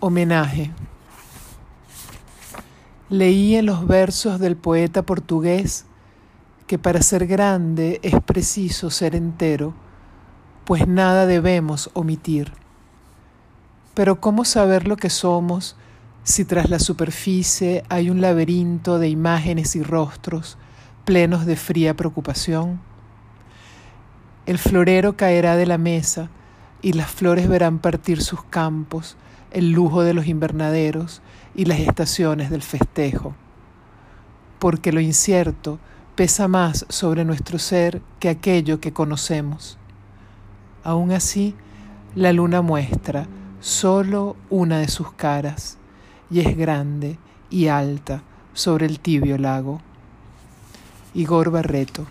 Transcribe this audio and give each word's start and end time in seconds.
Homenaje. 0.00 0.70
Leí 3.10 3.56
en 3.56 3.66
los 3.66 3.86
versos 3.86 4.40
del 4.40 4.56
poeta 4.56 5.02
portugués 5.02 5.84
que 6.66 6.78
para 6.78 7.02
ser 7.02 7.26
grande 7.26 8.00
es 8.02 8.14
preciso 8.22 8.88
ser 8.88 9.14
entero, 9.14 9.74
pues 10.64 10.88
nada 10.88 11.26
debemos 11.26 11.90
omitir. 11.92 12.52
Pero 13.92 14.22
¿cómo 14.22 14.46
saber 14.46 14.88
lo 14.88 14.96
que 14.96 15.10
somos 15.10 15.76
si 16.22 16.46
tras 16.46 16.70
la 16.70 16.78
superficie 16.78 17.84
hay 17.90 18.08
un 18.08 18.22
laberinto 18.22 18.98
de 18.98 19.08
imágenes 19.08 19.76
y 19.76 19.82
rostros 19.82 20.56
plenos 21.04 21.44
de 21.44 21.56
fría 21.56 21.94
preocupación? 21.94 22.80
El 24.46 24.56
florero 24.56 25.16
caerá 25.16 25.56
de 25.56 25.66
la 25.66 25.76
mesa 25.76 26.30
y 26.82 26.92
las 26.92 27.10
flores 27.10 27.48
verán 27.48 27.78
partir 27.78 28.22
sus 28.22 28.42
campos, 28.44 29.16
el 29.50 29.72
lujo 29.72 30.02
de 30.02 30.14
los 30.14 30.26
invernaderos 30.26 31.22
y 31.54 31.64
las 31.64 31.80
estaciones 31.80 32.50
del 32.50 32.62
festejo, 32.62 33.34
porque 34.58 34.92
lo 34.92 35.00
incierto 35.00 35.78
pesa 36.14 36.48
más 36.48 36.86
sobre 36.88 37.24
nuestro 37.24 37.58
ser 37.58 38.02
que 38.18 38.28
aquello 38.28 38.80
que 38.80 38.92
conocemos. 38.92 39.78
Aún 40.84 41.12
así, 41.12 41.54
la 42.14 42.32
luna 42.32 42.62
muestra 42.62 43.26
solo 43.60 44.36
una 44.48 44.78
de 44.78 44.88
sus 44.88 45.12
caras 45.12 45.78
y 46.30 46.40
es 46.40 46.56
grande 46.56 47.18
y 47.50 47.68
alta 47.68 48.22
sobre 48.54 48.86
el 48.86 49.00
tibio 49.00 49.38
lago. 49.38 49.80
Igor 51.14 51.50
Barreto 51.50 52.06